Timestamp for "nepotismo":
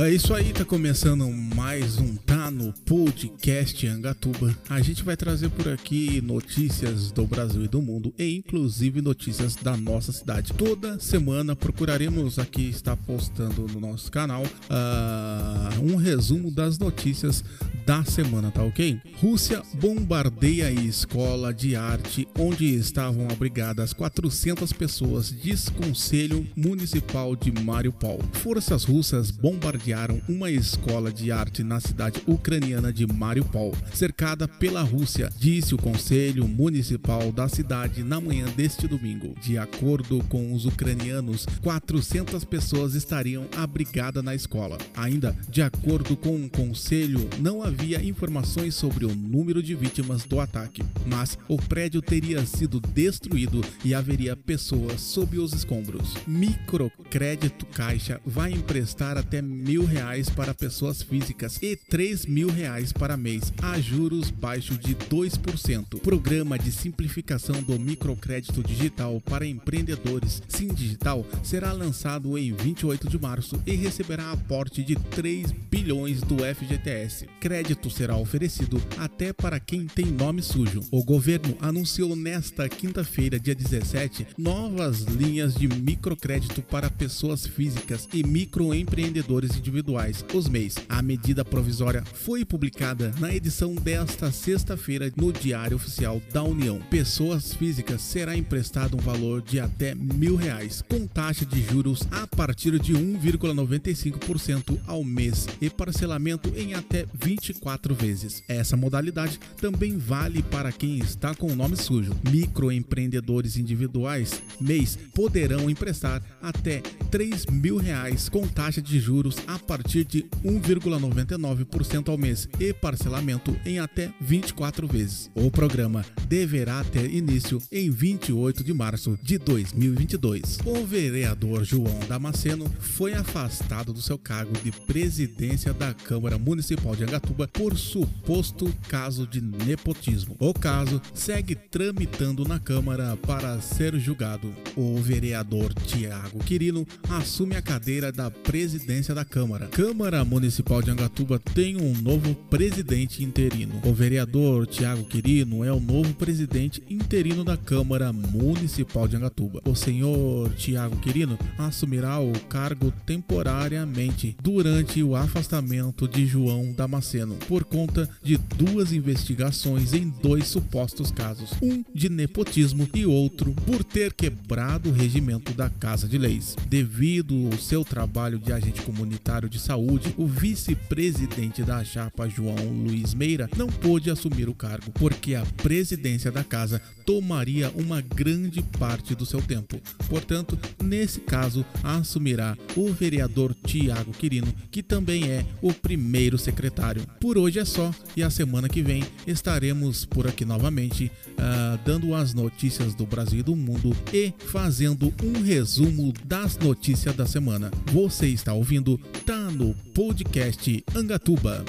139.40-140.36, 172.08-172.88